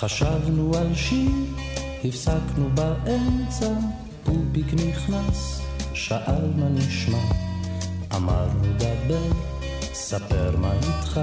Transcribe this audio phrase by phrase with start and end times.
[0.00, 1.30] חשבנו על שיר,
[2.04, 3.72] הפסקנו באמצע,
[4.24, 5.62] פופיק נכנס,
[5.94, 7.18] שאל מה נשמע.
[8.16, 9.28] אמרנו דבר,
[9.92, 11.20] ספר מה איתך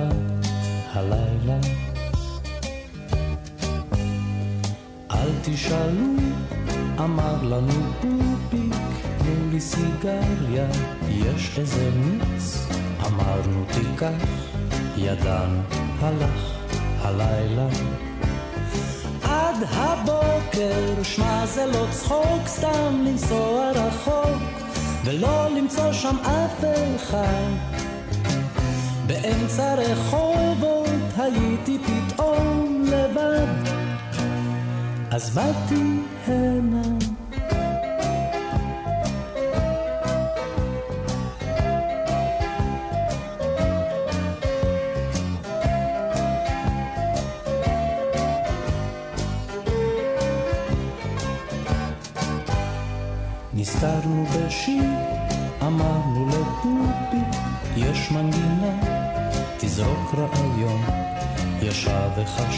[0.94, 1.60] הלילה.
[5.12, 6.14] אל תשאלו,
[7.00, 8.76] אמר לנו פופיק,
[9.18, 10.68] תנו לי סיגריה,
[11.10, 12.68] יש איזה מיץ,
[13.08, 14.28] אמרנו תיקח,
[14.98, 15.62] ידענו,
[16.02, 16.56] הלך
[17.02, 17.68] הלילה.
[19.56, 24.42] עד הבוקר, שמע זה לא צחוק, סתם לנסוע רחוק,
[25.06, 26.64] ולא למצוא שם אף
[26.96, 27.52] אחד.
[29.08, 33.48] באמצע רחובות הייתי פתאום לבד,
[35.12, 36.95] אז באתי הנה.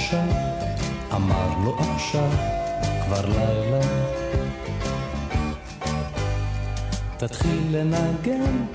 [0.07, 0.17] וחשב,
[1.15, 2.29] אמר לו עכשיו,
[3.05, 3.81] כבר לילה.
[7.17, 8.65] תתחיל לנגן,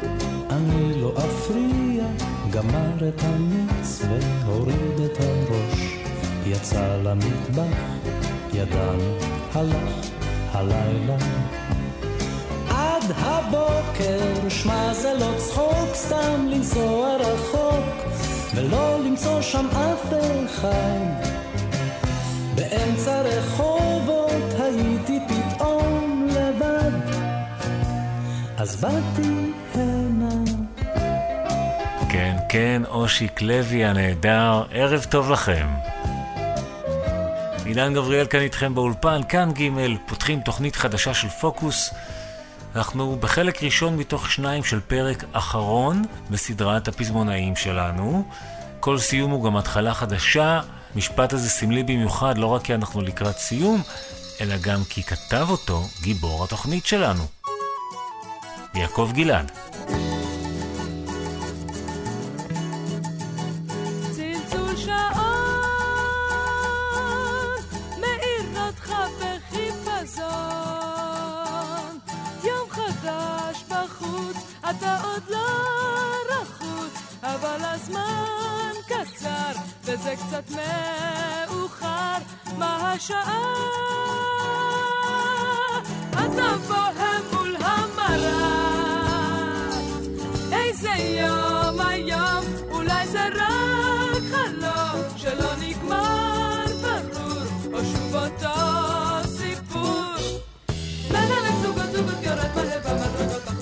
[0.51, 2.05] אני לא אפריע,
[2.51, 4.03] גמר את המיץ
[4.45, 5.97] והוריד את הראש.
[6.47, 7.79] יצא למטבח,
[8.53, 9.01] ידען
[9.55, 10.11] הלך
[10.53, 11.17] הלילה.
[12.69, 18.12] עד הבוקר, שמע זה לא צחוק, סתם לנסוע רחוק,
[18.55, 20.13] ולא למצוא שם אף
[20.47, 21.33] אחד.
[22.55, 27.17] באמצע רחובות הייתי פתאום לבד,
[28.57, 30.35] אז באתי הנה.
[32.11, 35.67] כן, כן, אושיק לוי הנהדר, ערב טוב לכם.
[37.65, 39.69] עידן גבריאל כאן איתכם באולפן, כאן ג',
[40.07, 41.95] פותחים תוכנית חדשה של פוקוס.
[42.77, 48.29] אנחנו בחלק ראשון מתוך שניים של פרק אחרון בסדרת הפזמונאים שלנו.
[48.81, 50.61] כל סיום הוא גם התחלה חדשה.
[50.97, 53.83] משפט הזה סמלי במיוחד, לא רק כי אנחנו לקראת סיום,
[54.41, 57.25] אלא גם כי כתב אותו גיבור התוכנית שלנו.
[58.75, 59.53] יעקב גלעד.
[79.95, 82.19] וזה קצת מאוחר,
[82.59, 83.43] מה השעה?
[86.11, 88.89] אתה בוהם מול המראה,
[90.53, 100.15] איזה יום היום, אולי זה רק חלום שלא נגמר ברור, או שוב אותו סיפור.
[101.11, 103.62] בין אלף זוגות זוגות יורד מלא במדרגות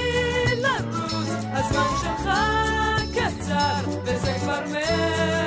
[4.65, 5.40] וזה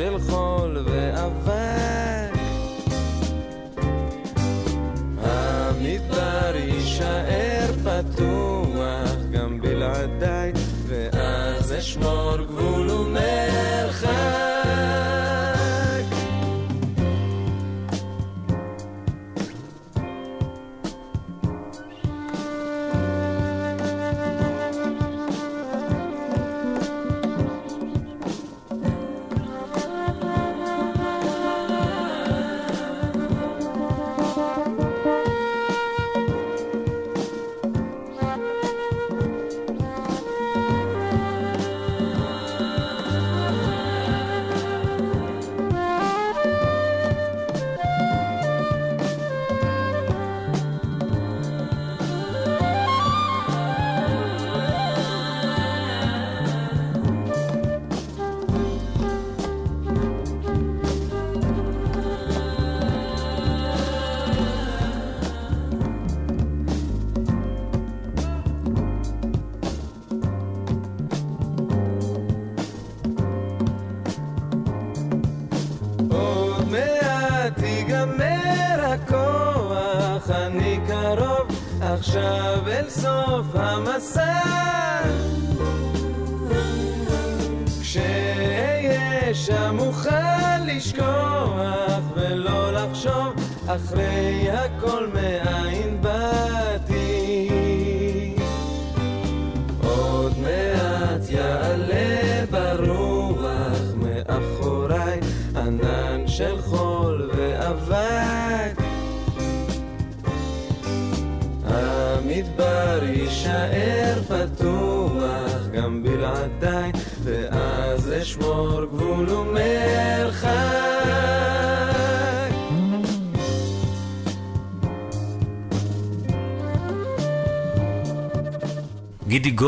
[0.00, 0.39] שלך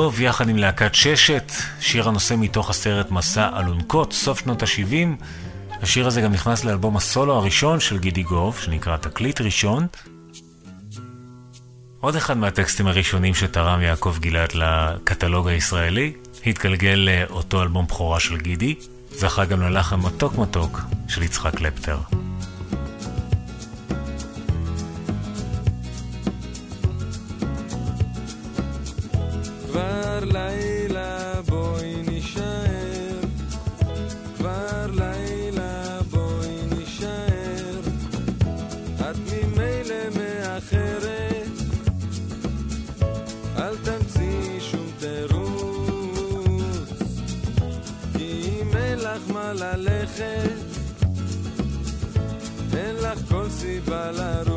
[0.02, 5.24] דוב יחד עם להקת ששת, שיר הנושא מתוך הסרט מסע אלונקות, סוף שנות ה-70.
[5.82, 9.86] השיר הזה גם נכנס לאלבום הסולו הראשון של גידי גוב, שנקרא תקליט ראשון.
[12.00, 16.12] עוד אחד מהטקסטים הראשונים שתרם יעקב גלעד לקטלוג הישראלי,
[16.46, 18.74] התגלגל לאותו אלבום בכורה של גידי,
[19.10, 21.98] זכה גם ללחם מתוק מתוק של יצחק קלפטר.
[53.62, 54.51] Viva la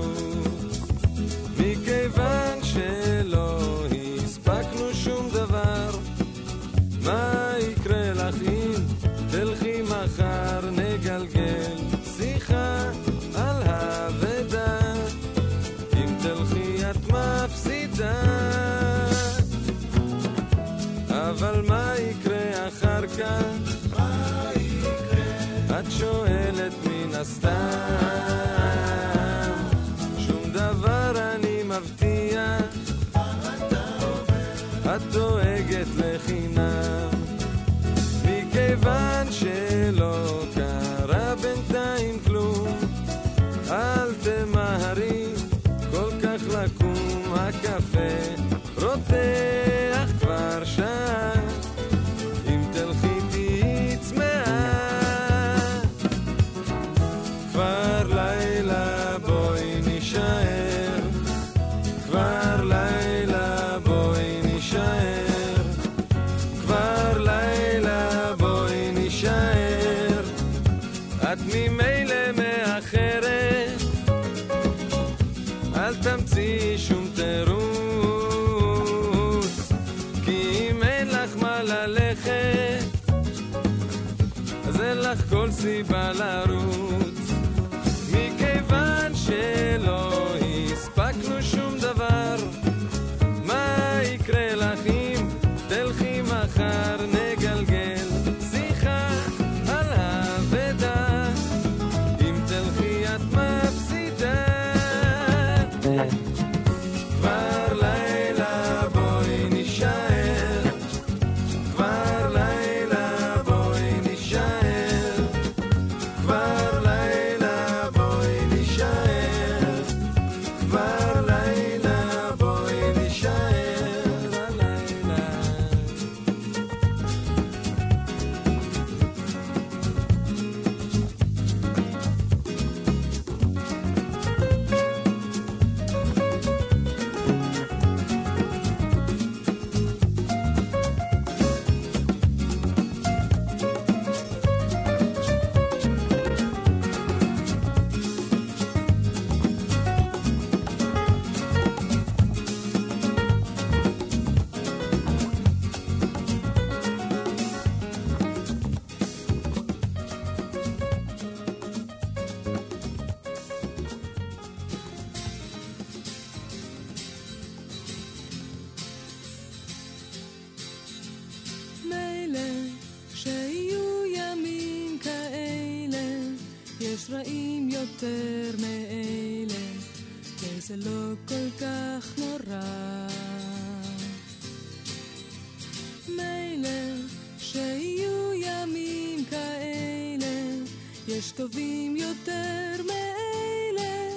[191.35, 194.09] טובים יותר מאלה,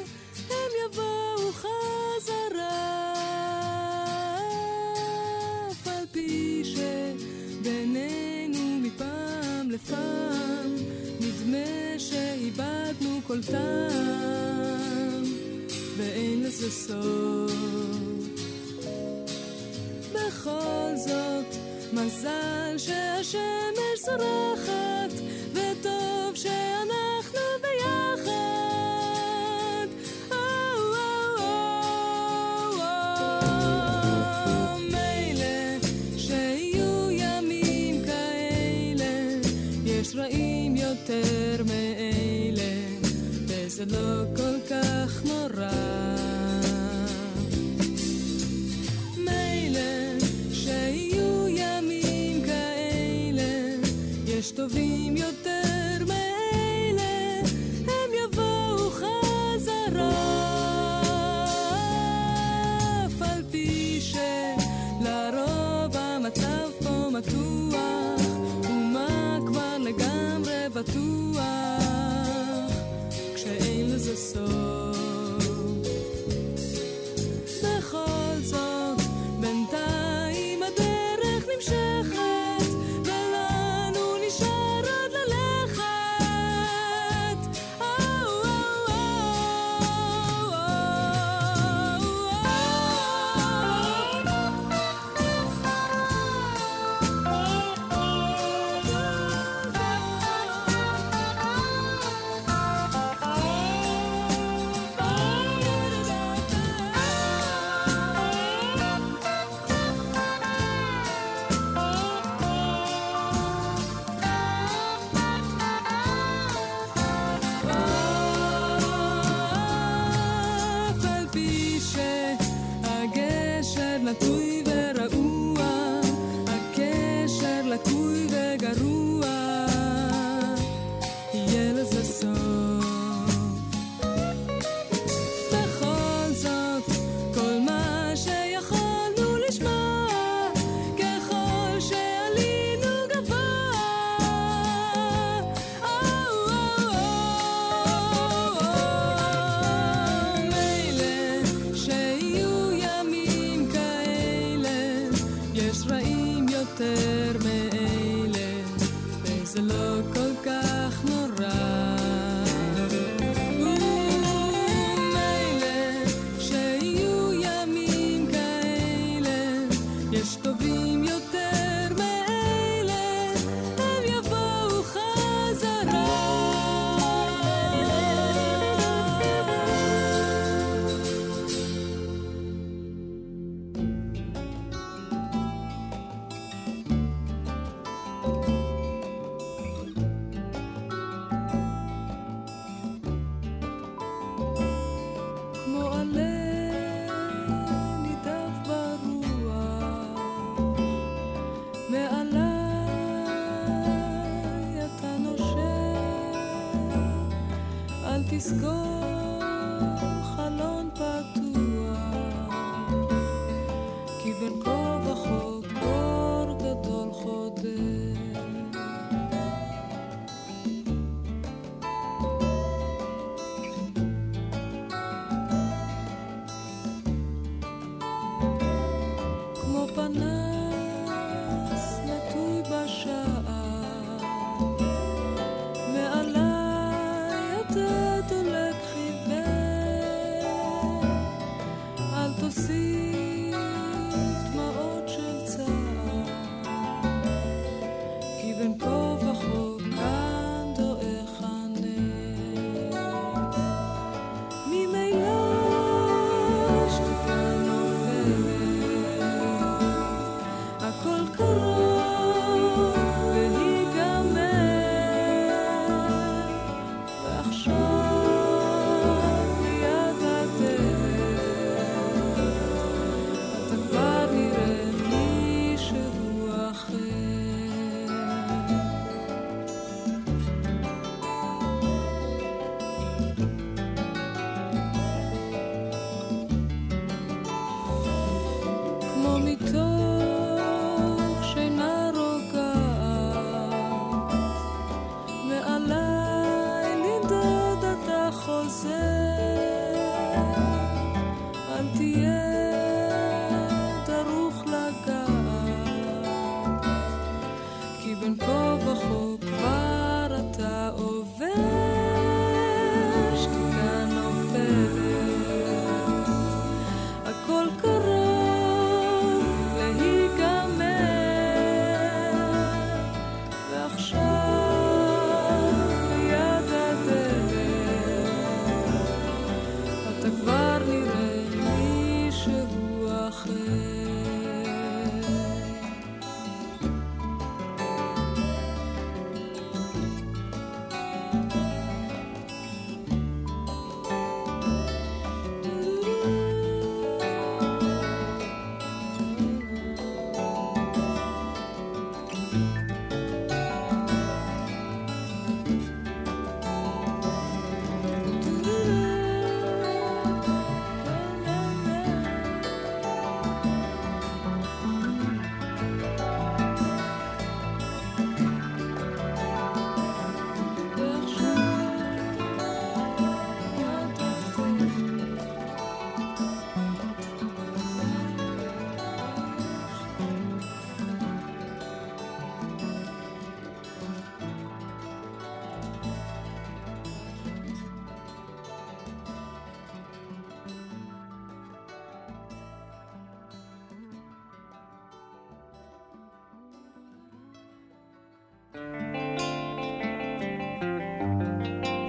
[0.51, 3.15] הם יבואו חזרה.
[5.71, 6.63] אף על פי
[7.61, 10.77] שבינינו מפעם לפעם,
[11.21, 15.25] נדמה שאיבדנו כל טעם,
[15.97, 17.53] ואין לזה סוף.
[20.13, 21.57] בכל זאת,
[21.93, 24.98] מזל שהשמש זורחת.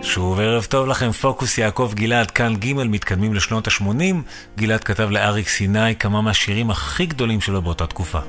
[0.10, 4.16] שוב ערב טוב לכם, פוקוס יעקב גלעד, כאן ג' מתקדמים לשנות ה-80.
[4.58, 8.20] גלעד כתב לאריק סיני כמה מהשירים הכי גדולים שלו באותה תקופה.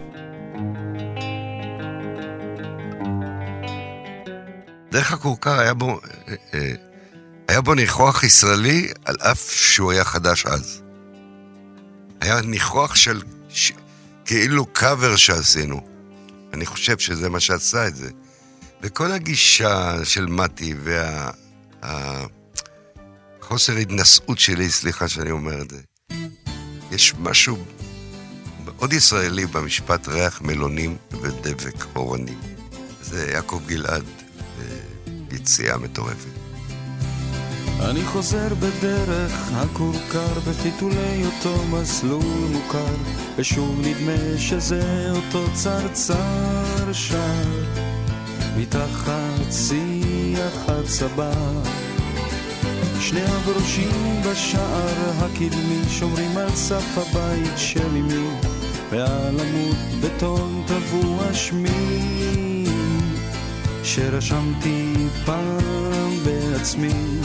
[4.90, 6.72] דרך הכורכר היה בו, אה, אה,
[7.48, 10.82] היה בו ניחוח ישראלי על אף שהוא היה חדש אז.
[12.20, 13.72] היה ניחוח של ש...
[14.24, 15.80] כאילו קאבר שעשינו.
[16.52, 18.10] אני חושב שזה מה שעשה את זה.
[18.82, 21.30] וכל הגישה של מתי וה...
[21.82, 25.80] החוסר התנשאות שלי, סליחה שאני אומר את זה.
[26.92, 27.58] יש משהו
[28.64, 32.40] מאוד ישראלי במשפט ריח מלונים ודבק אורנים.
[33.02, 34.04] זה יעקב גלעד,
[35.32, 36.40] יציאה מטורפת.
[37.80, 42.94] אני חוזר בדרך הכורכר בפיתולי אותו מסלול מוכר
[43.36, 47.64] ושוב נדמה שזה אותו צרצר שר
[48.56, 49.50] מתחת
[50.40, 51.32] שיח הצבא
[53.00, 58.28] שני הברושים בשער הקדמי שומרים על סף הבית של אמי
[58.90, 62.64] ועל עמוד בטון טבוע שמי.
[63.84, 67.20] שרשמתי פעם בעצמי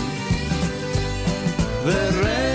[1.83, 2.54] וריח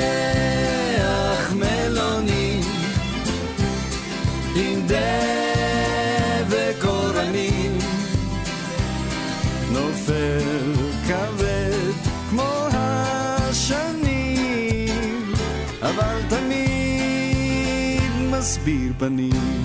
[18.50, 19.62] מסביר פנים.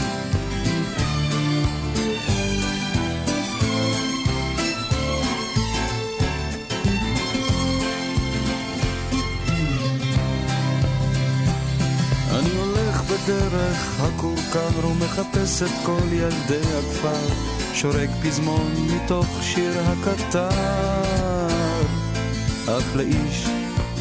[12.29, 17.33] אני הולך בדרך הכורכר ומחפש את כל ילדי הכפר,
[17.73, 20.49] שורק פזמון מתוך שיר הקטר.
[22.67, 23.45] אך לאיש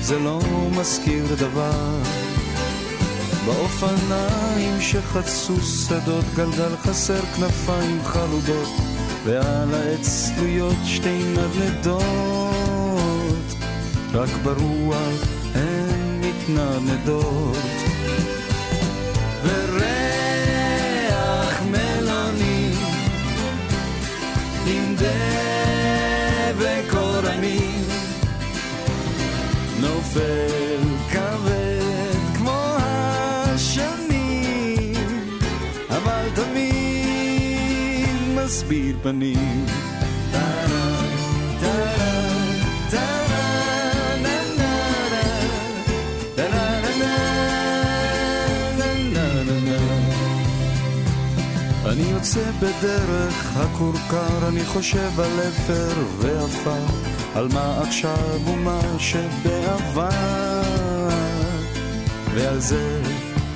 [0.01, 2.24] זה לא מזכיר דבר.
[3.47, 8.69] באופניים שחצו שדות, גלגל חסר כנפיים חלודות,
[9.25, 12.05] ועל העץ תלויות שתי נדנדות,
[14.13, 15.23] רק ברוח
[15.55, 17.84] הן מתנדנדות.
[38.55, 39.67] מסביר פנים.
[51.87, 56.85] אני יוצא בדרך הכורכר, אני חושב על אפר ועפר,
[57.35, 60.11] על מה עכשיו ומה שבעבר,
[62.35, 63.03] ועל זה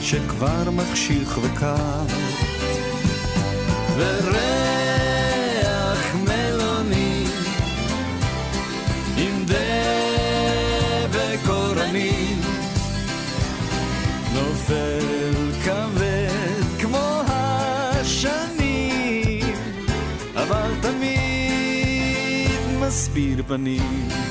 [0.01, 2.05] שכבר מחשיך וקר.
[3.99, 4.68] וריח
[23.19, 24.28] מסביר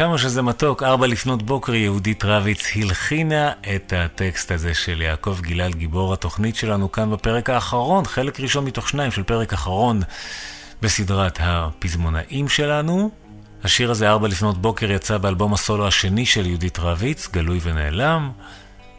[0.00, 5.74] כמה שזה מתוק, ארבע לפנות בוקר יהודית רביץ הלחינה את הטקסט הזה של יעקב גלעד,
[5.74, 10.00] גיבור התוכנית שלנו כאן בפרק האחרון, חלק ראשון מתוך שניים של פרק אחרון
[10.82, 13.10] בסדרת הפזמונאים שלנו.
[13.64, 18.30] השיר הזה, ארבע לפנות בוקר, יצא באלבום הסולו השני של יהודית רביץ, גלוי ונעלם,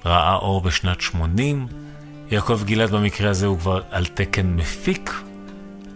[0.06, 1.68] ראה אור בשנת 80.
[2.32, 5.14] יעקב גלעד במקרה הזה הוא כבר על תקן מפיק,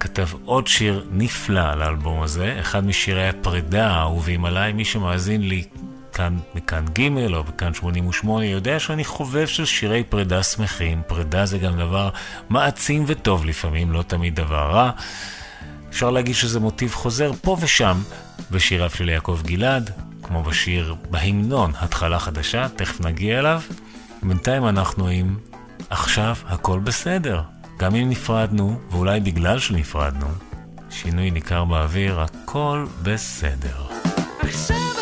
[0.06, 4.74] כתב עוד שיר נפלא על האלבום הזה, אחד משירי הפרידה האהובים עליי.
[4.74, 5.64] מי שמאזין לי
[6.14, 11.02] כאן מכאן ג' או בכאן 88 יודע שאני חובב של שירי פרידה שמחים.
[11.08, 12.10] פרידה זה גם דבר
[12.50, 14.92] מעצים וטוב לפעמים, לא תמיד דבר רע.
[15.90, 17.98] אפשר להגיד שזה מוטיב חוזר פה ושם
[18.52, 19.92] בשיריו של יעקב גלעד,
[20.24, 23.62] כמו בשיר בהמנון, התחלה חדשה, תכף נגיע אליו.
[24.24, 25.38] בינתיים אנחנו עם
[25.90, 27.42] עכשיו הכל בסדר.
[27.78, 30.28] גם אם נפרדנו, ואולי בגלל שנפרדנו,
[30.90, 33.86] שינוי ניכר באוויר, הכל בסדר.
[34.42, 34.95] עכשיו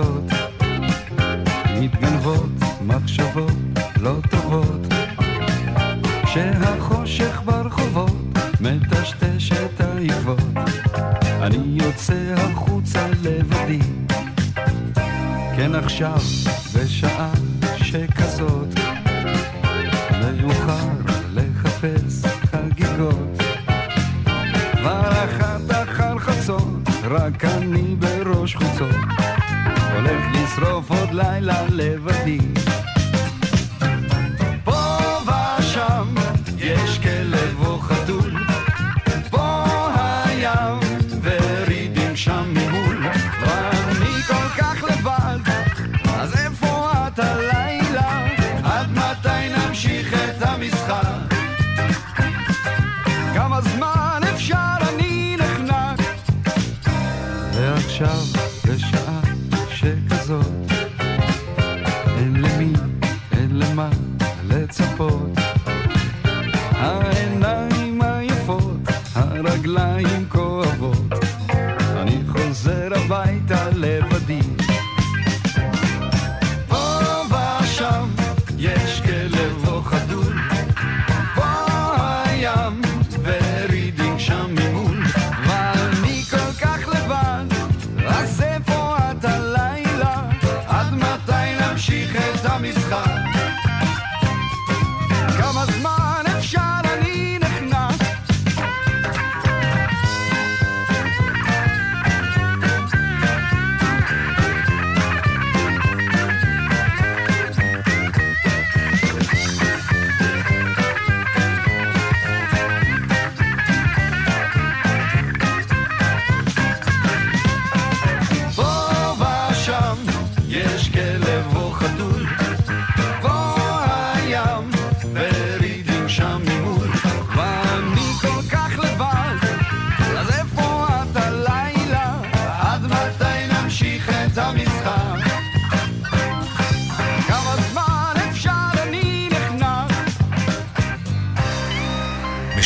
[0.00, 0.37] Oh.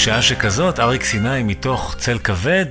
[0.02, 2.66] בשעה שכזאת, אריק סיני מתוך צל כבד,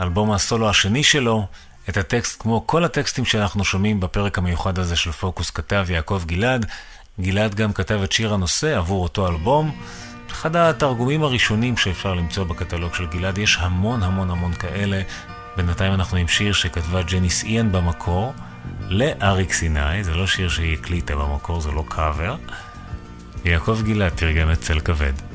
[0.00, 1.46] אלבום הסולו השני שלו,
[1.88, 6.66] את הטקסט כמו כל הטקסטים שאנחנו שומעים בפרק המיוחד הזה של פוקוס כתב יעקב גלעד.
[7.20, 9.80] גלעד גם כתב את שיר הנושא עבור אותו אלבום.
[10.30, 15.02] אחד התרגומים הראשונים שאפשר למצוא בקטלוג של גלעד, יש המון המון המון כאלה.
[15.56, 18.32] בינתיים אנחנו עם שיר שכתבה ג'ניס איאן במקור,
[18.80, 22.36] לאריק סיני, זה לא שיר שהיא הקליטה במקור, זה לא קאבר.
[23.44, 25.25] יעקב גלעד תרגם את צל כבד.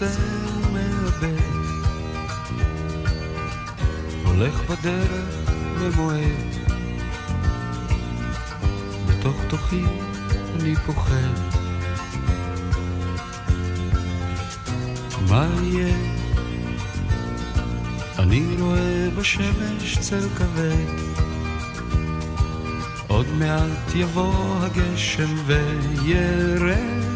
[0.00, 0.20] מוצא
[0.72, 1.42] מאבד,
[4.24, 6.56] הולך בדרך ומועד,
[9.06, 9.82] בתוך תוכי
[10.54, 11.34] אני פוחד.
[15.28, 15.96] מה יהיה?
[18.18, 20.94] אני רואה בשמש צל כבד.
[23.06, 27.07] עוד מעט יבוא הגשם וירד,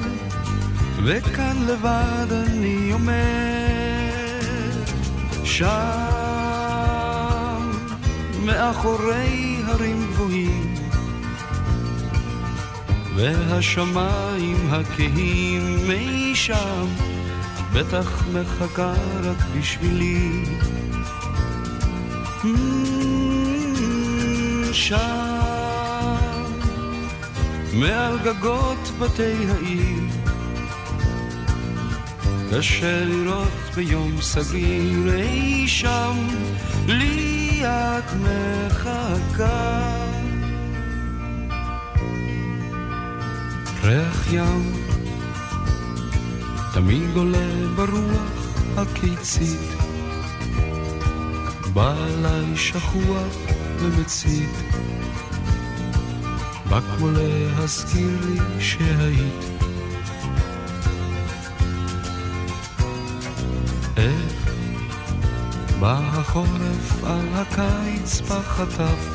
[1.04, 3.12] וכאן לבד אני עומד,
[5.44, 5.68] שם,
[8.44, 10.74] מאחורי הרים גבוהים,
[13.16, 16.86] והשמיים הכהים מי שם,
[17.72, 20.44] בטח מחכה רק בשבילי.
[22.42, 22.46] Mm,
[24.72, 25.42] שם,
[27.72, 30.01] מעל גגות בתי העיר,
[32.56, 36.16] קשה לראות ביום סגיר אי שם,
[36.86, 39.96] לי את מחכה.
[43.82, 44.72] ריח ים
[46.74, 49.70] תמיד עולה ברוח הקיצית
[51.72, 53.36] בא אליי שכוח
[53.78, 54.56] ומצית,
[56.68, 59.61] בא כמו להזכיר לי שהיית.
[65.82, 69.08] בא החורף על הקיץ בחטף,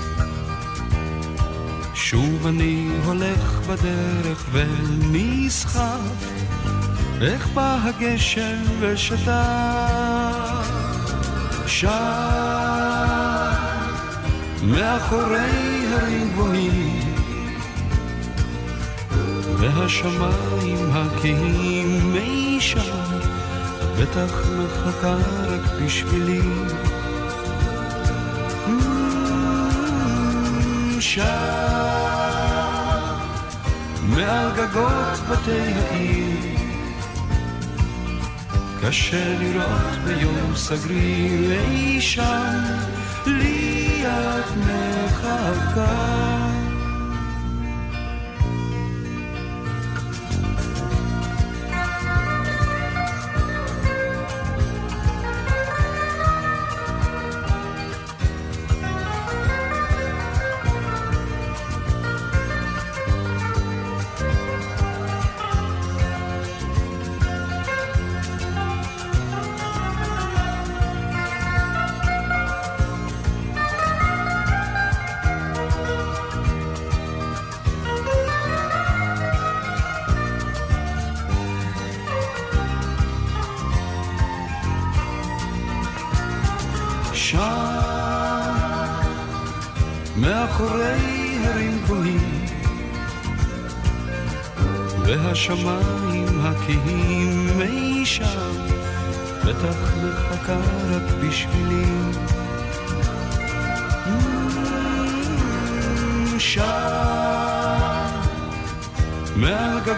[1.93, 6.29] שוב אני הולך בדרך ונסחף,
[7.21, 9.27] איך בא הגשם ושטף.
[11.67, 11.89] שם,
[14.63, 17.13] מאחורי הרים גבוהים,
[19.57, 23.19] והשמיים הכהים מי שם,
[23.99, 25.46] בטח מחכה
[25.85, 26.41] בשבילי.
[28.67, 28.71] Mm,
[30.99, 31.23] שם,
[34.03, 36.57] מעל גגות בתי העיר,
[38.81, 42.63] קשה לראות ביום סגריר אי שם,
[43.25, 46.46] לי את מחכה.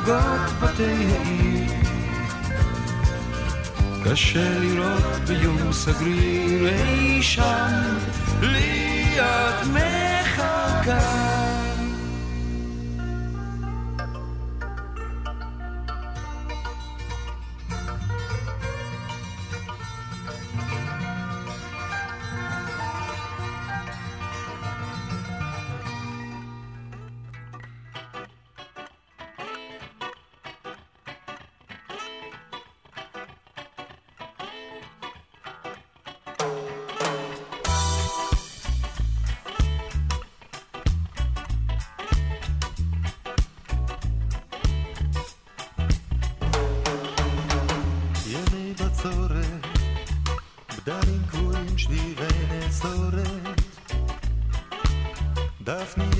[0.03, 1.71] גגות בתי העיר.
[4.05, 7.97] קשה לראות ביום סגריר אי שם
[8.41, 11.38] ליד מחכה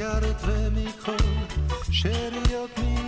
[0.09, 1.23] מיערות ומכל
[1.91, 2.98] שאריות מ...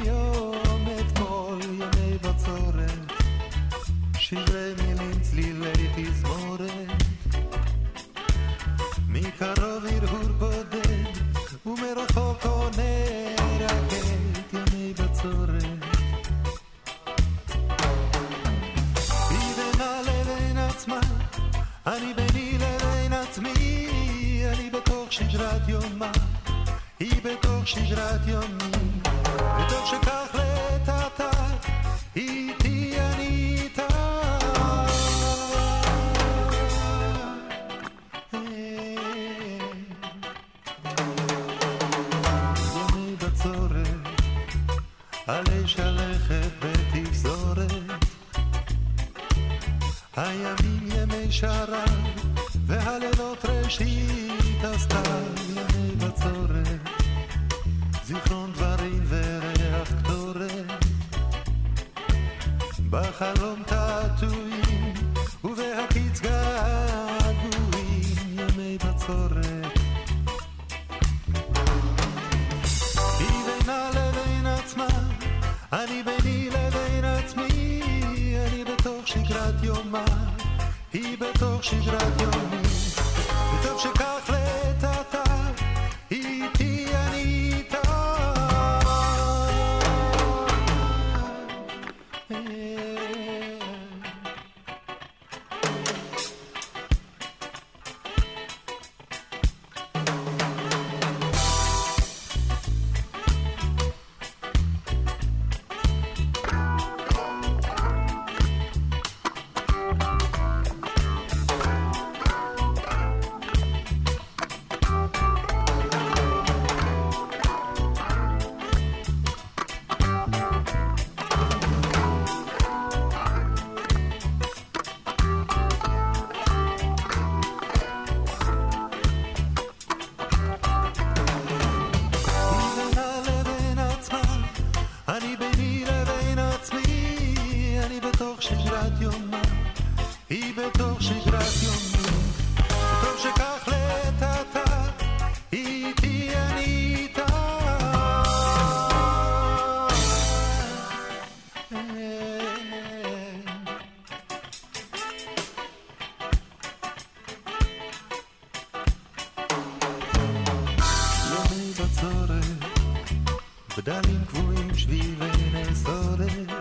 [164.31, 166.51] קבועים שבירי נסורת.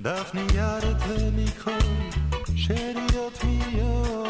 [0.00, 1.74] דף ניירת ומכחול,
[2.56, 4.21] שאריות מיום.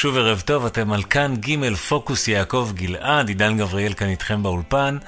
[0.00, 4.98] שוב ערב טוב, אתם על כאן ג' פוקוס יעקב גלעד, עידן גבריאל כאן איתכם באולפן.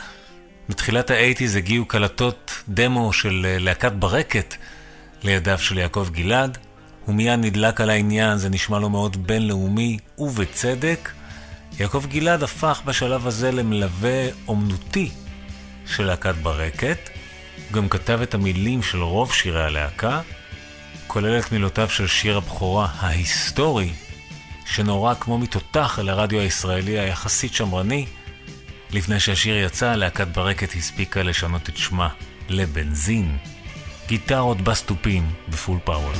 [0.68, 4.55] בתחילת האייטיז הגיעו קלטות דמו של אה, להקת ברקת
[5.22, 6.59] לידיו של יעקב גלעד.
[7.05, 11.11] הוא מיד נדלק על העניין, זה נשמע לו מאוד בינלאומי, ובצדק.
[11.80, 15.11] יעקב גלעד הפך בשלב הזה למלווה אומנותי
[15.86, 17.11] של להקת ברקת.
[17.57, 20.20] הוא גם כתב את המילים של רוב שירי הלהקה,
[21.07, 23.93] כולל את מילותיו של שיר הבכורה ההיסטורי,
[24.70, 28.06] שנורא כמו מתותח אל הרדיו הישראלי היחסית שמרני.
[28.90, 32.08] לפני שהשיר יצא, להקת ברקת הספיקה לשנות את שמה
[32.48, 33.36] לבנזין.
[34.06, 36.12] גיטרות בסטופים בפול פאוור.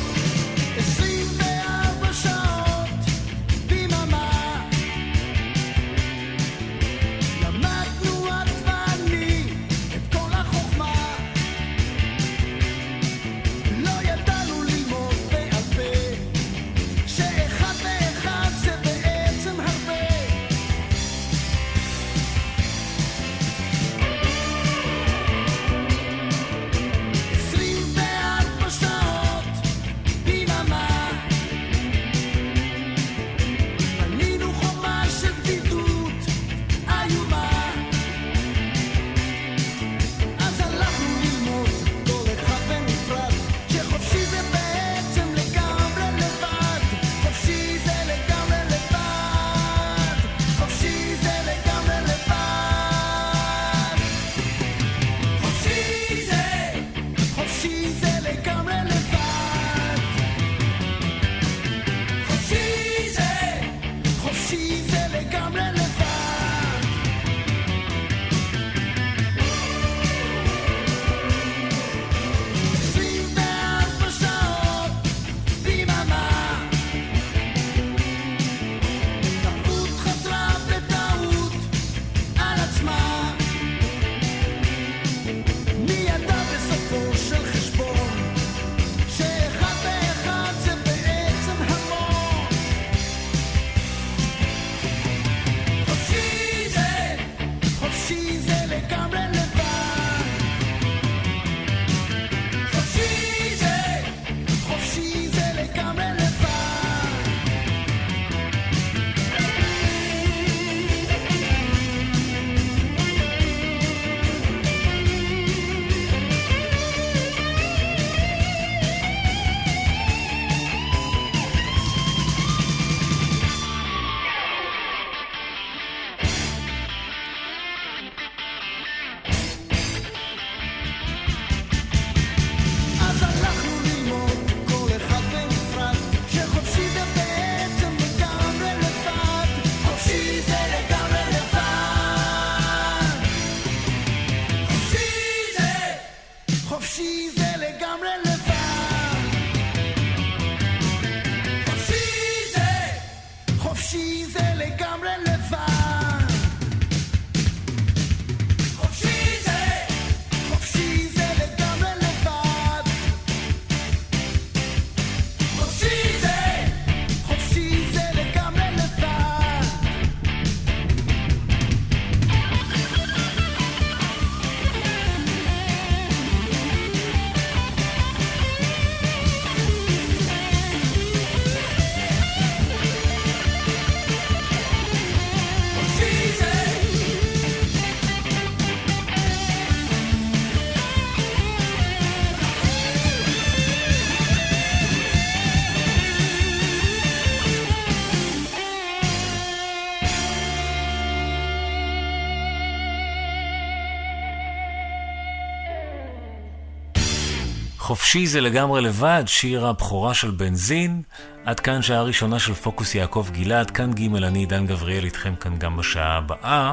[208.11, 211.03] חופשי זה לגמרי לבד, שיר הבכורה של בנזין.
[211.45, 215.59] עד כאן שעה ראשונה של פוקוס יעקב גלעד, כאן ג' אני עידן גבריאל איתכם כאן
[215.59, 216.73] גם בשעה הבאה.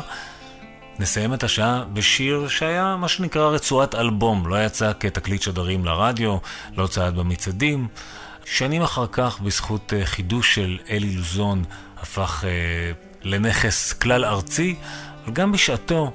[0.99, 6.37] נסיים את השעה בשיר שהיה מה שנקרא רצועת אלבום, לא יצא כתקליט שדרים לרדיו,
[6.77, 7.87] לא צעד במצעדים.
[8.45, 11.63] שנים אחר כך, בזכות אה, חידוש של אלי לוזון,
[11.97, 12.91] הפך אה,
[13.23, 14.75] לנכס כלל ארצי,
[15.25, 16.11] אבל גם בשעתו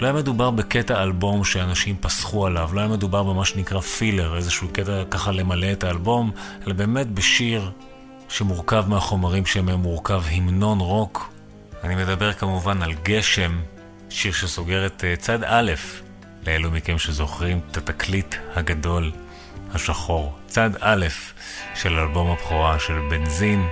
[0.00, 4.68] לא היה מדובר בקטע אלבום שאנשים פסחו עליו, לא היה מדובר במה שנקרא פילר, איזשהו
[4.72, 6.30] קטע ככה למלא את האלבום,
[6.66, 7.70] אלא באמת בשיר
[8.28, 11.32] שמורכב מהחומרים שמהם מורכב המנון רוק.
[11.84, 13.60] אני מדבר כמובן על גשם,
[14.10, 15.72] שיר שסוגר את אה, צד א',
[16.46, 19.12] לאלו מכם שזוכרים את התקליט הגדול
[19.74, 20.32] השחור.
[20.46, 21.06] צד א'
[21.74, 23.68] של אלבום הבכורה של בנזין.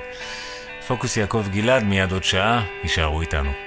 [0.86, 3.63] פוקוס יעקב גלעד מיד עוד שעה, יישארו איתנו.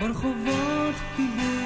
[0.00, 1.57] ברחובות קיבל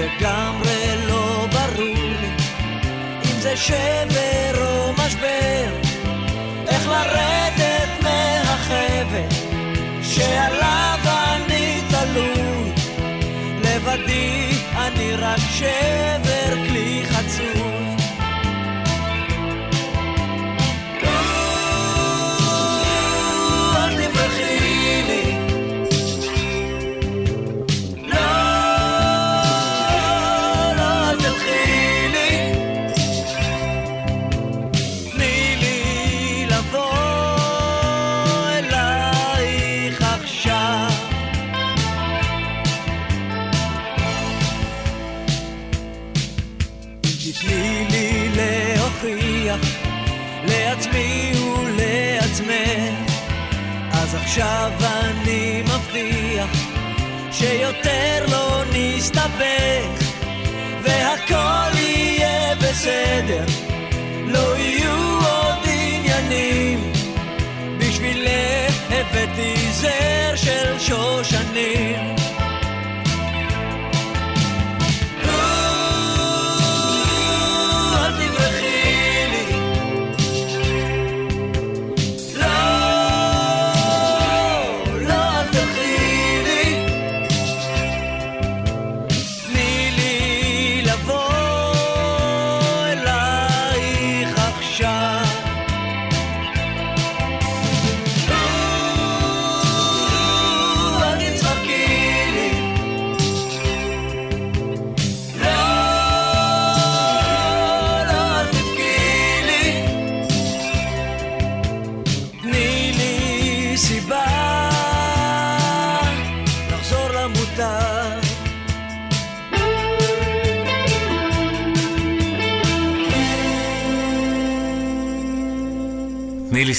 [0.00, 2.30] ולגמרי לא ברור לי
[3.24, 5.72] אם זה שבר או משבר,
[6.68, 9.28] איך לרדת מהחבל
[10.02, 12.72] שעליו אני תלוי,
[13.64, 16.29] לבדי אני רק שבר
[62.80, 63.44] בסדר.
[64.26, 66.92] לא יהיו עוד עניינים.
[67.78, 72.19] בשבילך הבאתי זר של שושנים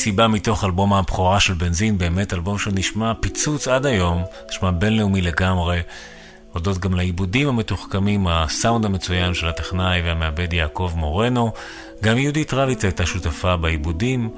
[0.01, 5.81] סיבה מתוך אלבום הבכורה של בנזין, באמת אלבום שנשמע פיצוץ עד היום, נשמע בינלאומי לגמרי.
[6.53, 11.51] הודות גם לעיבודים המתוחכמים, הסאונד המצוין של הטכנאי והמעבד יעקב מורנו.
[12.03, 14.29] גם יהודית רליץ הייתה שותפה בעיבודים.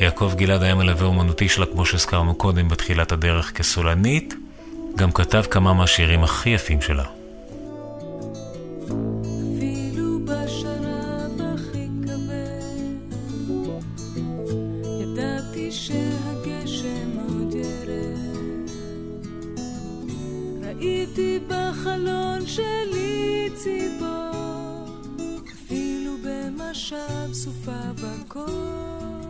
[0.00, 4.34] יעקב גלעד היה מלווה אומנותי שלה, כמו שהזכרנו קודם, בתחילת הדרך כסולנית.
[4.96, 7.04] גם כתב כמה מהשירים הכי יפים שלה.
[8.84, 9.21] אפילו
[21.82, 24.86] בחלון שלי ציפור,
[25.52, 29.21] אפילו במשב סופה בקור.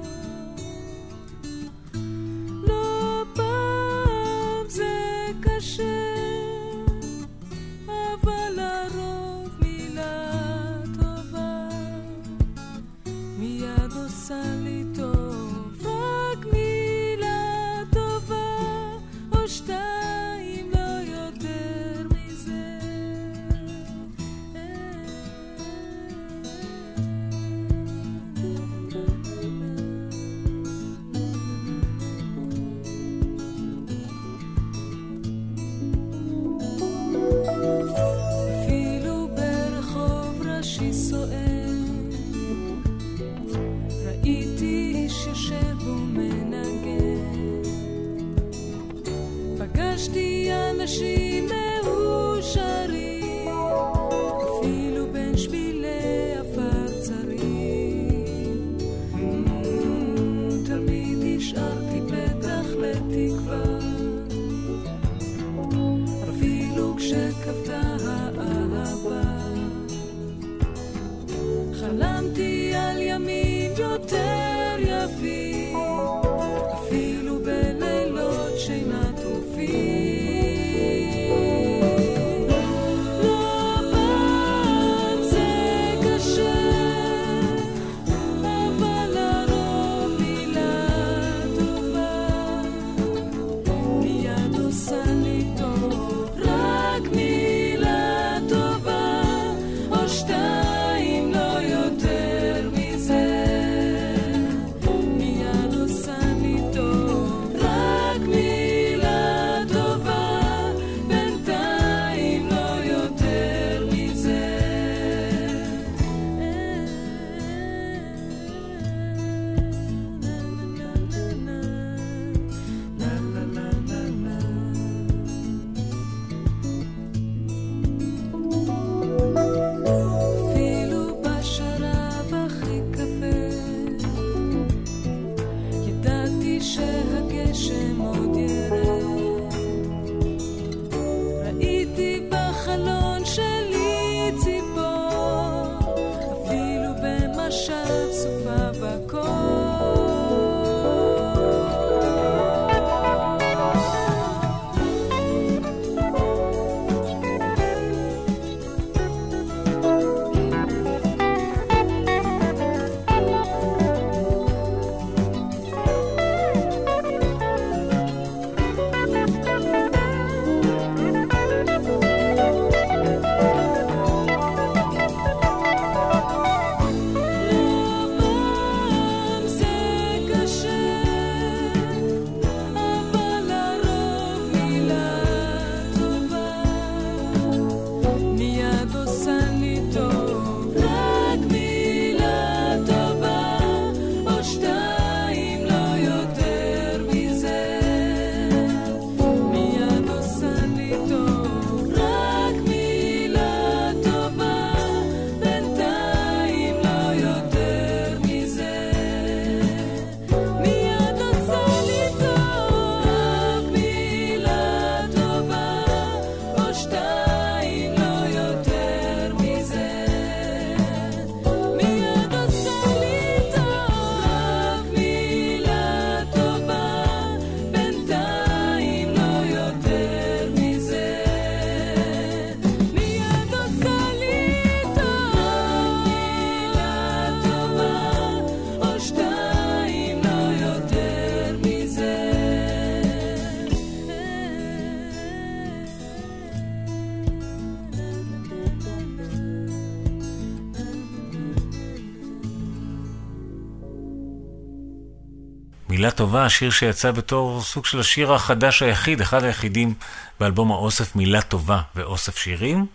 [256.03, 259.95] מילה טובה, השיר שיצא בתור סוג של השיר החדש היחיד, אחד היחידים
[260.41, 262.87] באלבום האוסף מילה טובה ואוסף שירים.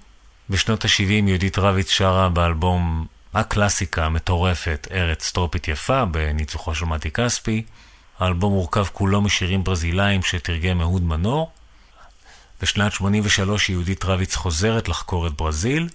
[0.50, 7.64] בשנות ה-70 יהודית רביץ שרה באלבום הקלאסיקה המטורפת ארץ טרופית יפה, בניצוחו של מתי כספי.
[8.20, 11.52] האלבום מורכב כולו משירים ברזילאיים שתרגם אהוד מנור.
[12.62, 15.90] בשנת 83 יהודית רביץ חוזרת לחקור את ברזיל.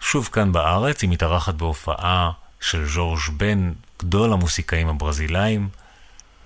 [0.00, 2.30] שוב כאן בארץ, היא מתארחת בהופעה
[2.60, 5.68] של ז'ורג' בן, גדול המוסיקאים הברזילאים.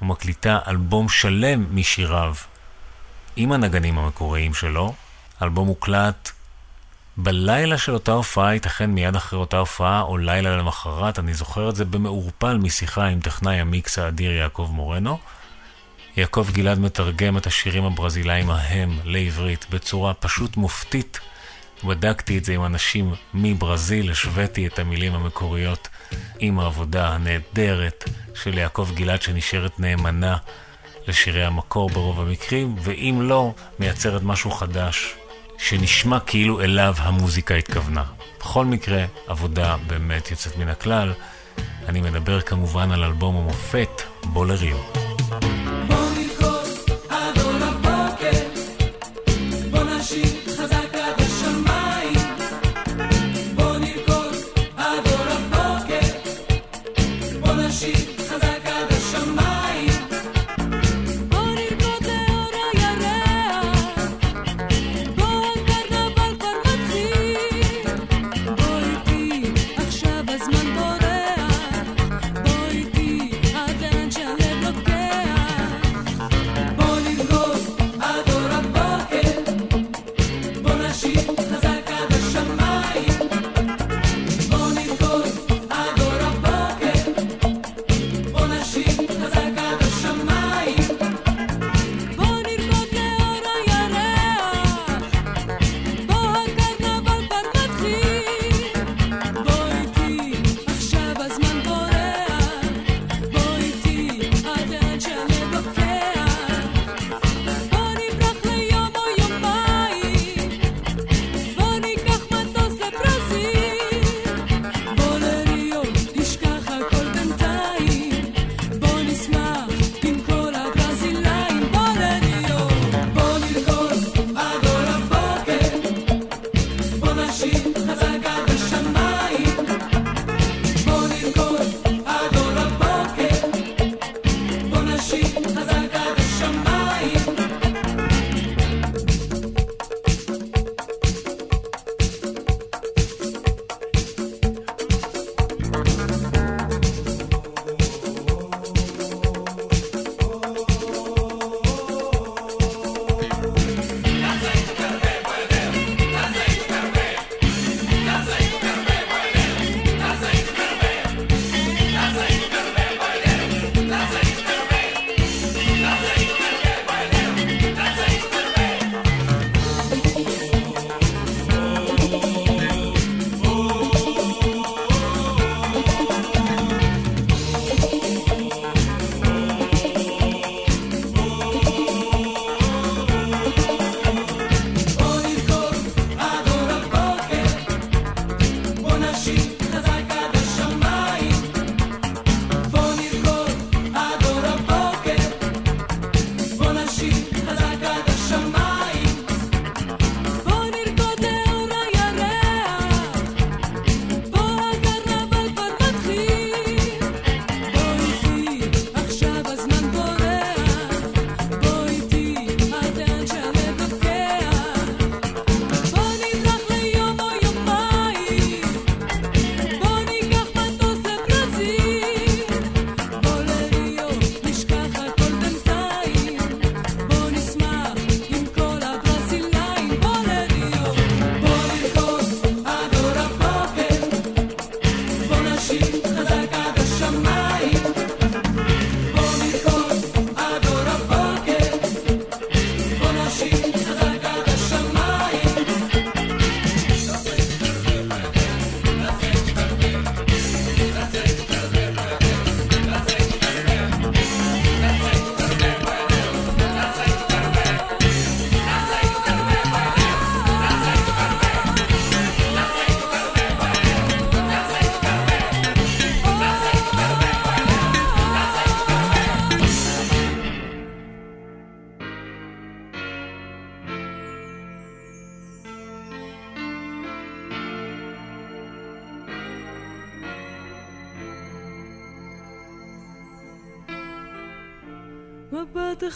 [0.03, 2.35] ומקליטה אלבום שלם משיריו
[3.37, 4.95] עם הנגנים המקוריים שלו.
[5.43, 6.31] אלבום מוקלט
[7.17, 11.77] בלילה של אותה הופעה, ייתכן מיד אחרי אותה הופעה, או לילה למחרת, אני זוכר את
[11.77, 15.19] זה במעורפל משיחה עם טכנאי המיקס האדיר יעקב מורנו.
[16.17, 21.21] יעקב גלעד מתרגם את השירים הברזילאיים ההם לעברית בצורה פשוט מופתית.
[21.85, 25.89] בדקתי את זה עם אנשים מברזיל, השוויתי את המילים המקוריות
[26.39, 28.05] עם העבודה הנהדרת
[28.35, 30.37] של יעקב גלעד שנשארת נאמנה
[31.09, 35.15] לשירי המקור ברוב המקרים, ואם לא, מייצרת משהו חדש
[35.59, 38.05] שנשמע כאילו אליו המוזיקה התכוונה.
[38.41, 41.13] בכל מקרה, עבודה באמת יוצאת מן הכלל.
[41.89, 45.12] אני מדבר כמובן על אלבום המופת, בולריו.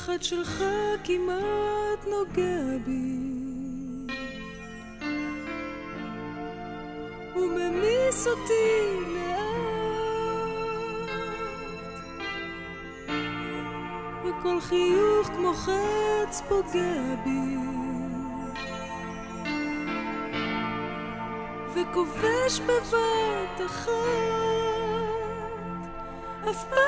[0.07, 0.65] אחד שלך
[1.05, 3.17] כמעט נוגע בי
[7.37, 9.47] וממיס אותי לאט
[14.25, 17.57] וכל חיוך כמו חץ פוגע בי
[21.75, 23.91] וכובש בבת אחת.
[26.51, 26.86] אף פעם,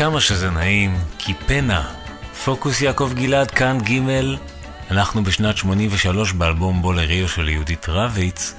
[0.00, 1.90] כמה שזה נעים, כי פנה.
[2.44, 4.00] פוקוס יעקב גלעד, כאן ג'
[4.90, 8.54] אנחנו בשנת 83 באלבום בוא לריו של יהודית רביץ.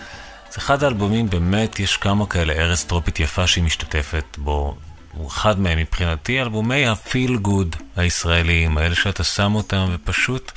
[0.51, 4.76] זה אחד האלבומים, באמת, יש כמה כאלה, ארץ טרופית יפה שהיא משתתפת בו.
[5.11, 10.51] הוא אחד מהם מבחינתי, אלבומי הפיל גוד הישראליים, האלה שאתה שם אותם ופשוט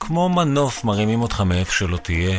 [0.00, 2.38] כמו מנוף מרימים אותך מאיפה שלא תהיה.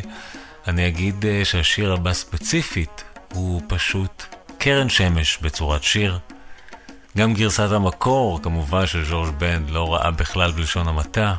[0.67, 3.03] אני אגיד אה, שהשיר הבא ספציפית
[3.33, 4.23] הוא פשוט
[4.57, 6.19] קרן שמש בצורת שיר.
[7.17, 11.35] גם גרסת המקור, כמובן, של ז'ורג' בנד לא רעה בכלל בלשון המעטה,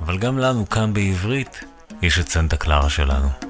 [0.00, 1.64] אבל גם לנו כאן בעברית
[2.02, 3.49] יש את סנטה קלרה שלנו.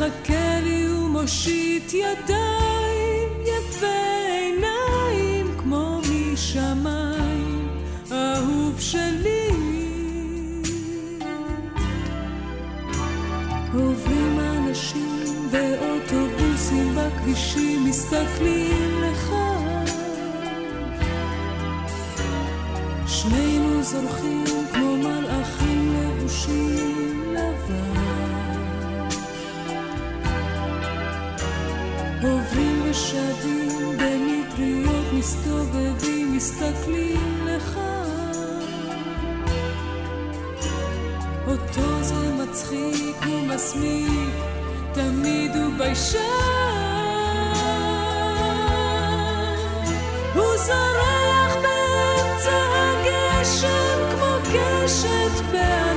[0.00, 3.86] מחכה לי ומושיט ידיים, יפה
[4.30, 7.68] עיניים כמו משמיים,
[8.12, 9.50] אהוב שלי.
[13.74, 19.34] עוברים אנשים ואוטובוסים בכבישים, מסתכלים לך.
[23.06, 24.39] שנינו זורחים
[35.50, 37.78] מסתובבים, מסתכלים לך.
[41.46, 44.34] אותו זה מצחיק ומסמיק,
[44.92, 46.18] תמיד הוא ביישן.
[50.34, 55.89] הוא זורח באמצע הגשם כמו קשת בעד.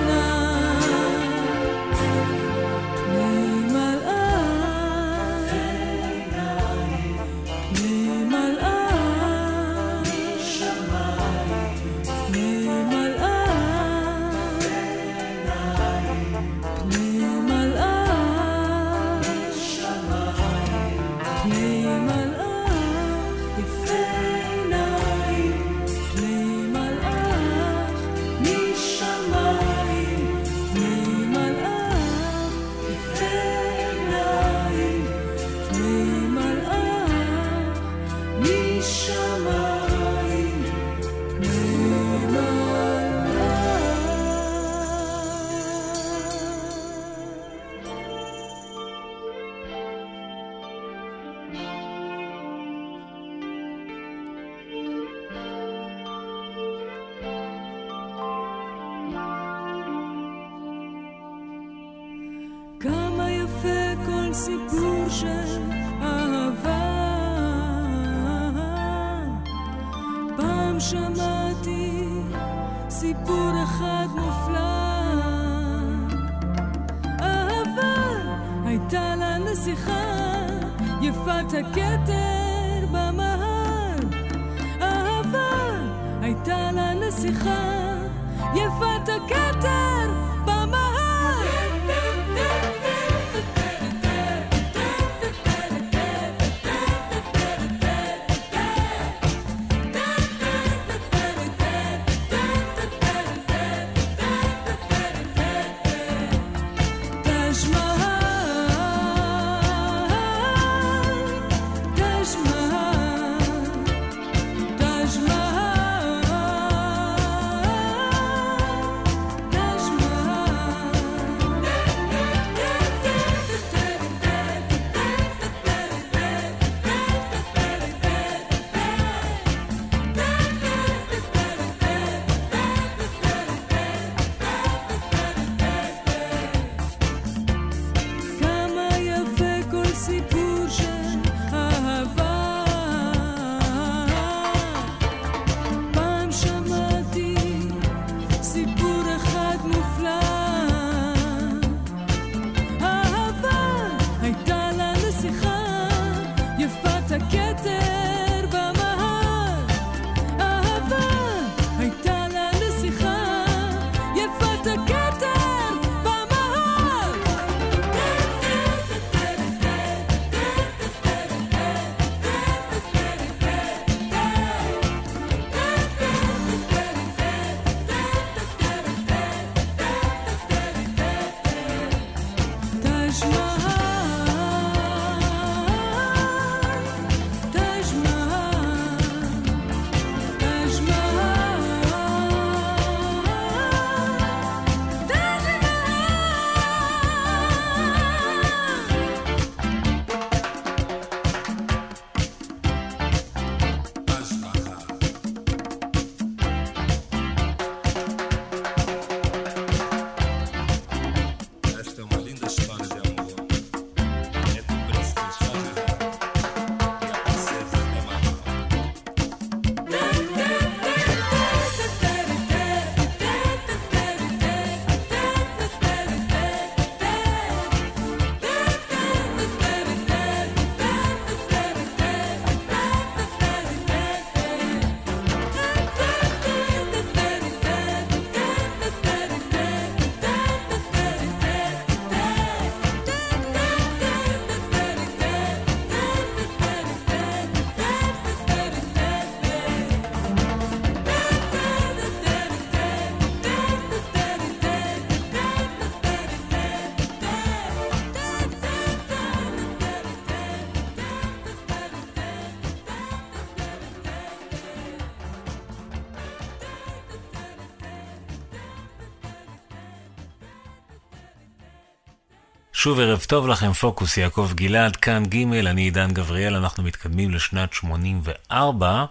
[272.84, 277.74] שוב ערב טוב לכם, פוקוס יעקב גלעד, כאן ג', אני עידן גבריאל, אנחנו מתקדמים לשנת
[277.74, 279.06] 84.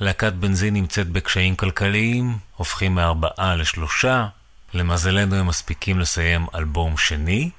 [0.00, 4.26] להקת בנזין נמצאת בקשיים כלכליים, הופכים מארבעה לשלושה.
[4.74, 7.50] למזלנו הם מספיקים לסיים אלבום שני.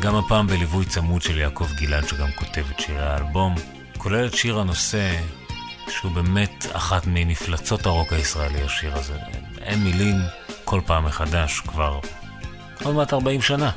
[0.00, 3.54] גם הפעם בליווי צמוד של יעקב גלעד, שגם כותב את שירי האלבום,
[3.98, 5.20] כולל את שיר הנושא,
[5.88, 9.16] שהוא באמת אחת ממפלצות הרוק הישראלי, השיר הזה.
[9.62, 10.16] אין מילים,
[10.64, 12.00] כל פעם מחדש, כבר
[12.84, 13.70] עוד מעט 40 שנה.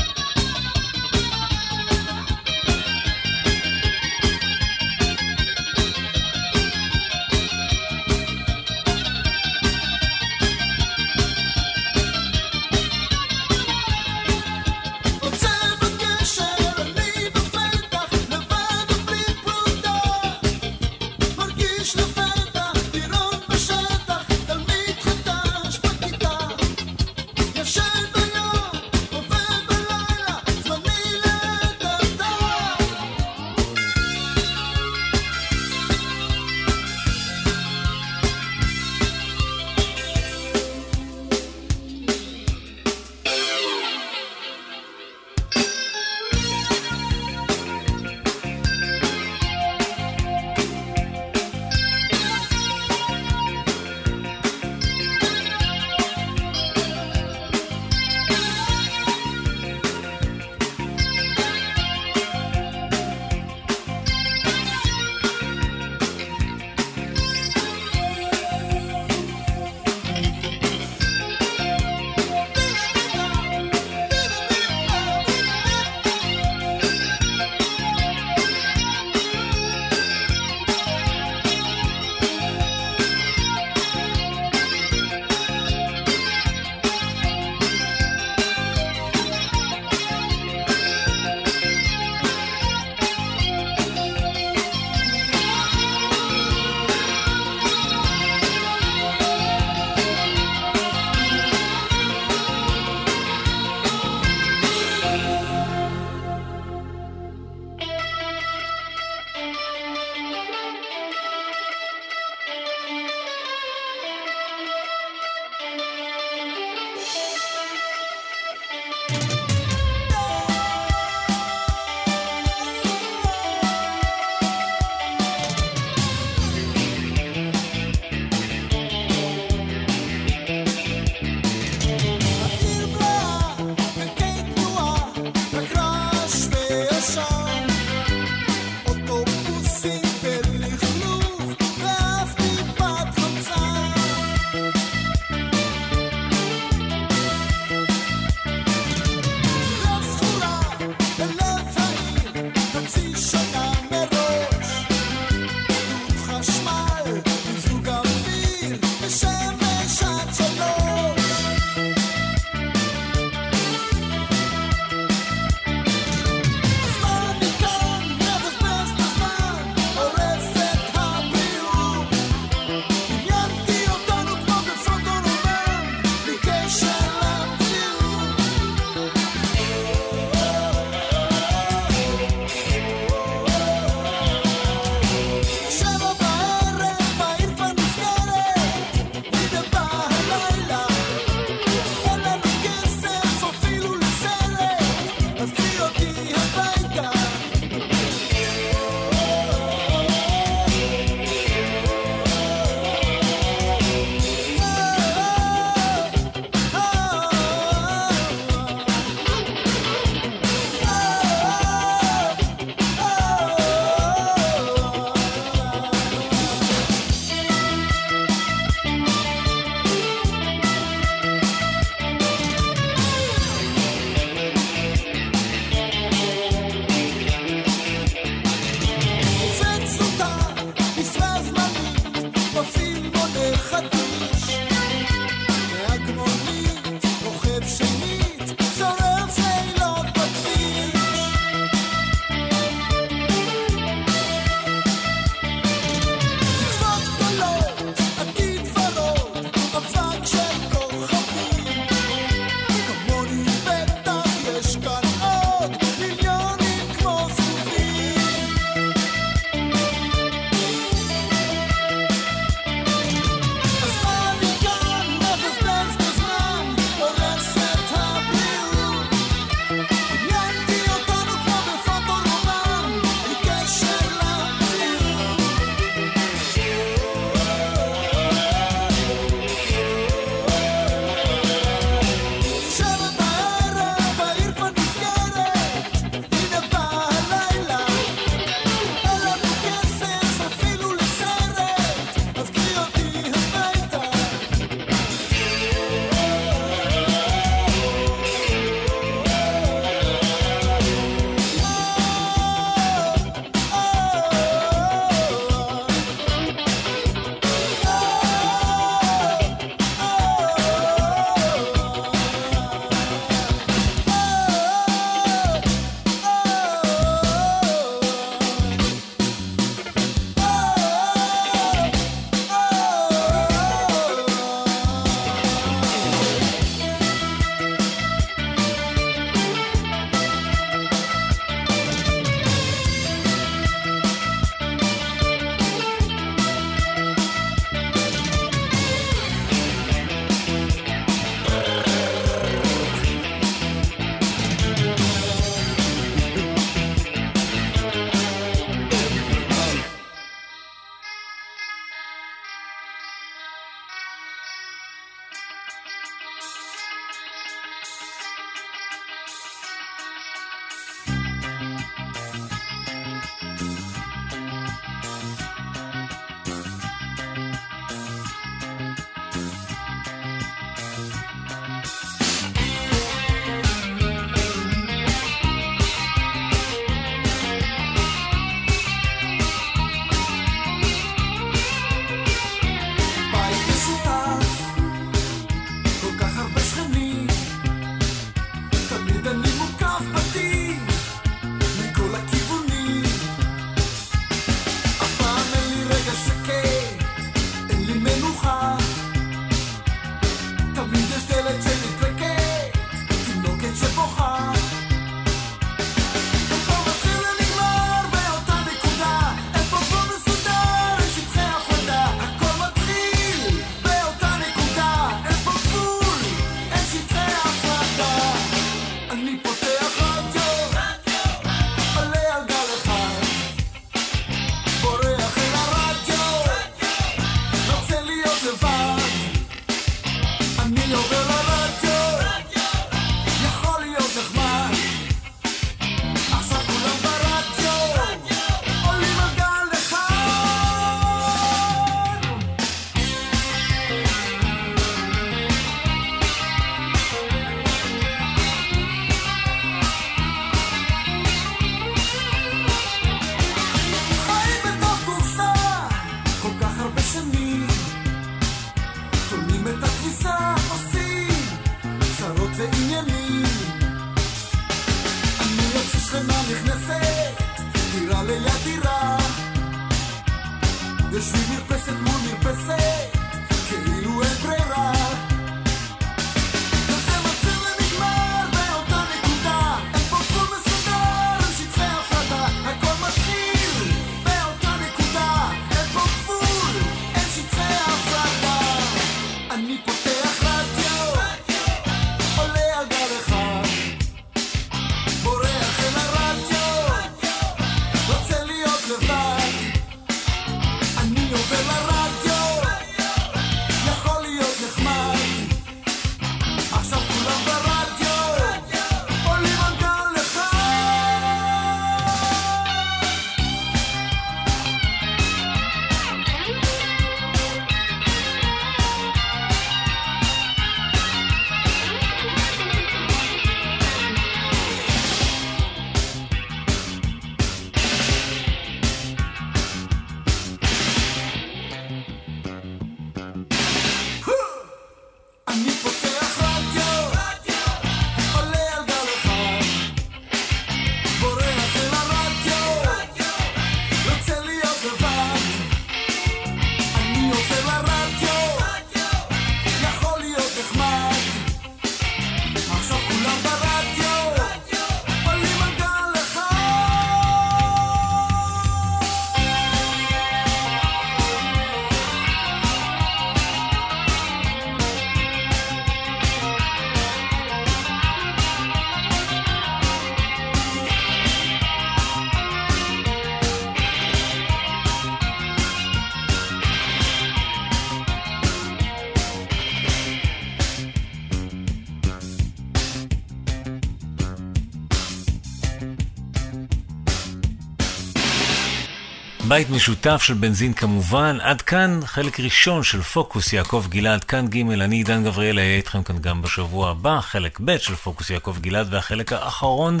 [589.58, 594.70] בית משותף של בנזין כמובן, עד כאן חלק ראשון של פוקוס יעקב גלעד, כאן ג'
[594.70, 598.94] אני עידן גבריאל, אהיה איתכם כאן גם בשבוע הבא, חלק ב' של פוקוס יעקב גלעד,
[598.94, 600.00] והחלק האחרון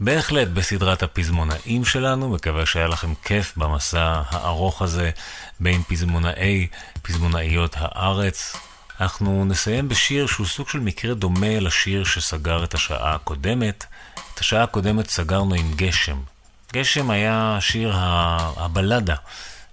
[0.00, 5.10] בהחלט בסדרת הפזמונאים שלנו, מקווה שהיה לכם כיף במסע הארוך הזה
[5.60, 6.66] בין פזמונאי,
[7.02, 8.56] פזמונאיות הארץ.
[9.00, 13.84] אנחנו נסיים בשיר שהוא סוג של מקרה דומה לשיר שסגר את השעה הקודמת.
[14.34, 16.16] את השעה הקודמת סגרנו עם גשם.
[16.72, 17.92] גשם היה שיר
[18.56, 19.14] הבלדה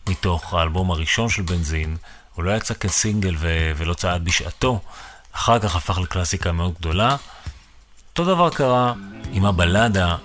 [0.09, 1.97] מתוך האלבום הראשון של בנזין.
[2.35, 4.79] הוא לא יצא כסינגל ו- ולא צעד בשעתו,
[5.31, 7.15] אחר כך הפך לקלאסיקה מאוד גדולה.
[8.09, 8.93] אותו דבר קרה
[9.31, 10.15] עם הבלדה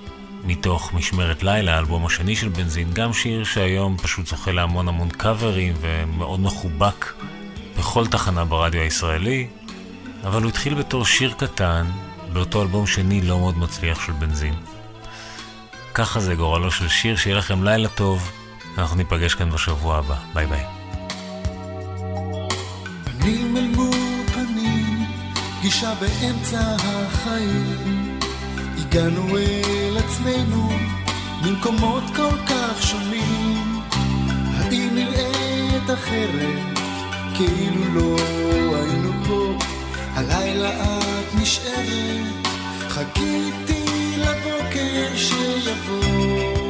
[0.44, 5.74] מתוך משמרת לילה, האלבום השני של בנזין, גם שיר שהיום פשוט זוכה להמון המון קאברים
[5.80, 7.12] ומאוד מחובק
[7.78, 9.48] בכל תחנה ברדיו הישראלי,
[10.24, 11.86] אבל הוא התחיל בתור שיר קטן
[12.32, 14.71] באותו אלבום שני לא מאוד מצליח של בנזין.
[15.94, 18.30] ככה זה גורלו של שיר, שיהיה לכם לילה טוב,
[18.78, 20.14] אנחנו ניפגש כאן בשבוע הבא.
[20.34, 20.64] ביי ביי.
[23.04, 25.06] פנים אל מול פנים,
[25.58, 28.18] פגישה באמצע החיים.
[28.78, 30.72] הגענו אל עצמנו
[31.42, 33.80] ממקומות כל כך שונים.
[34.56, 36.78] האם נראית אחרת,
[37.34, 38.16] כאילו לא
[38.76, 39.58] היינו פה?
[40.14, 42.46] הלילה את נשארת,
[42.88, 43.81] חיכיתי
[44.42, 46.61] provocation of fools.